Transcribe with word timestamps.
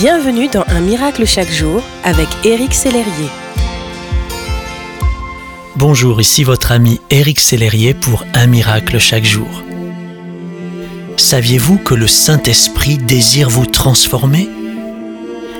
Bienvenue 0.00 0.48
dans 0.48 0.64
Un 0.68 0.80
miracle 0.80 1.26
chaque 1.26 1.50
jour 1.50 1.82
avec 2.04 2.26
Éric 2.42 2.72
Sellerier. 2.72 3.28
Bonjour, 5.76 6.22
ici 6.22 6.42
votre 6.42 6.72
ami 6.72 7.02
Éric 7.10 7.38
Sellerier 7.38 7.92
pour 7.92 8.24
Un 8.32 8.46
miracle 8.46 8.98
chaque 8.98 9.26
jour. 9.26 9.62
Saviez-vous 11.18 11.76
que 11.76 11.94
le 11.94 12.06
Saint-Esprit 12.06 12.96
désire 12.96 13.50
vous 13.50 13.66
transformer? 13.66 14.48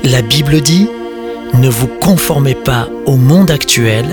La 0.04 0.22
Bible 0.22 0.62
dit 0.62 0.88
Ne 1.52 1.68
vous 1.68 1.88
conformez 1.88 2.54
pas 2.54 2.88
au 3.04 3.16
monde 3.16 3.50
actuel, 3.50 4.06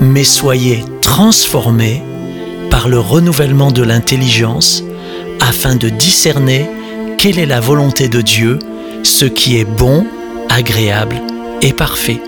mais 0.00 0.24
soyez 0.24 0.86
transformés 1.02 2.02
par 2.70 2.88
le 2.88 2.98
renouvellement 2.98 3.72
de 3.72 3.82
l'intelligence 3.82 4.82
afin 5.38 5.76
de 5.76 5.90
discerner 5.90 6.66
quelle 7.18 7.38
est 7.38 7.44
la 7.44 7.60
volonté 7.60 8.08
de 8.08 8.22
Dieu, 8.22 8.58
ce 9.02 9.24
qui 9.24 9.58
est 9.58 9.64
bon, 9.64 10.06
agréable 10.48 11.16
et 11.62 11.72
parfait. 11.72 12.20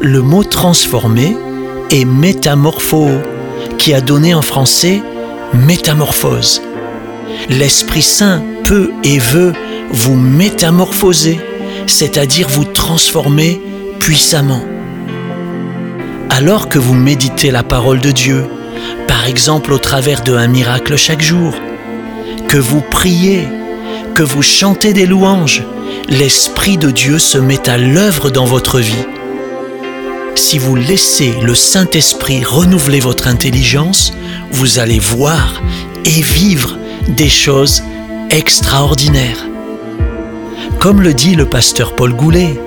Le 0.00 0.22
mot 0.22 0.44
transformer 0.44 1.36
est 1.90 2.04
métamorpho, 2.04 3.08
qui 3.78 3.94
a 3.94 4.00
donné 4.00 4.34
en 4.34 4.42
français 4.42 5.02
métamorphose. 5.52 6.62
L'Esprit 7.48 8.02
Saint 8.02 8.42
peut 8.64 8.90
et 9.02 9.18
veut 9.18 9.52
vous 9.90 10.16
métamorphoser, 10.16 11.38
c'est-à-dire 11.86 12.48
vous 12.48 12.64
transformer 12.64 13.60
puissamment. 13.98 14.62
Alors 16.30 16.68
que 16.68 16.78
vous 16.78 16.94
méditez 16.94 17.50
la 17.50 17.62
parole 17.62 18.00
de 18.00 18.10
Dieu, 18.10 18.44
par 19.06 19.26
exemple 19.26 19.72
au 19.72 19.78
travers 19.78 20.22
de 20.22 20.34
un 20.34 20.48
miracle 20.48 20.96
chaque 20.96 21.22
jour, 21.22 21.54
que 22.48 22.58
vous 22.58 22.80
priez, 22.80 23.46
que 24.14 24.22
vous 24.22 24.42
chantez 24.42 24.92
des 24.92 25.06
louanges, 25.06 25.64
l'Esprit 26.08 26.78
de 26.78 26.92
Dieu 26.92 27.18
se 27.18 27.36
met 27.36 27.68
à 27.68 27.76
l'œuvre 27.76 28.30
dans 28.30 28.44
votre 28.44 28.78
vie. 28.78 29.04
Si 30.36 30.56
vous 30.58 30.76
laissez 30.76 31.34
le 31.42 31.56
Saint-Esprit 31.56 32.44
renouveler 32.44 33.00
votre 33.00 33.26
intelligence, 33.26 34.12
vous 34.52 34.78
allez 34.78 35.00
voir 35.00 35.60
et 36.04 36.22
vivre 36.22 36.78
des 37.08 37.28
choses 37.28 37.82
extraordinaires. 38.30 39.48
Comme 40.78 41.02
le 41.02 41.12
dit 41.12 41.34
le 41.34 41.46
pasteur 41.46 41.96
Paul 41.96 42.14
Goulet, 42.14 42.60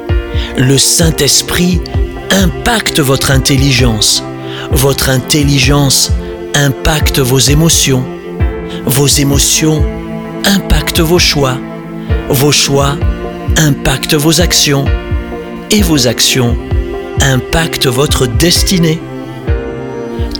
le 0.57 0.77
Saint-Esprit 0.77 1.79
impacte 2.31 2.99
votre 2.99 3.31
intelligence. 3.31 4.21
Votre 4.71 5.09
intelligence 5.09 6.11
impacte 6.55 7.19
vos 7.19 7.39
émotions. 7.39 8.03
Vos 8.85 9.07
émotions 9.07 9.85
vos 11.01 11.19
choix. 11.19 11.57
Vos 12.29 12.51
choix 12.51 12.97
impactent 13.57 14.15
vos 14.15 14.41
actions. 14.41 14.85
Et 15.71 15.81
vos 15.81 16.07
actions 16.07 16.57
impactent 17.21 17.87
votre 17.87 18.27
destinée. 18.27 18.99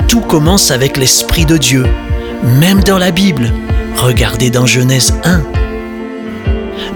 Tout 0.08 0.22
commence 0.22 0.72
avec 0.72 0.98
l'Esprit 0.98 1.46
de 1.46 1.58
Dieu, 1.58 1.86
même 2.60 2.82
dans 2.82 2.98
la 2.98 3.12
Bible. 3.12 3.52
Regardez 3.98 4.50
dans 4.50 4.66
Genèse 4.66 5.14
1. 5.24 5.44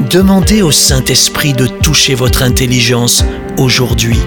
Demandez 0.10 0.62
au 0.62 0.72
Saint-Esprit 0.72 1.54
de 1.54 1.68
toucher 1.68 2.16
votre 2.16 2.44
intelligence 2.44 3.26
aujourd'hui. 3.58 4.20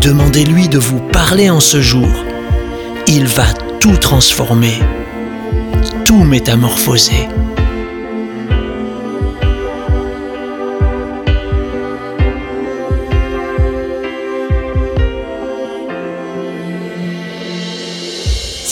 Demandez-lui 0.00 0.68
de 0.68 0.78
vous 0.78 1.00
parler 1.00 1.50
en 1.50 1.60
ce 1.60 1.80
jour. 1.80 2.08
Il 3.06 3.26
va 3.26 3.46
tout 3.80 3.96
transformer, 3.96 4.78
tout 6.04 6.24
métamorphoser. 6.24 7.28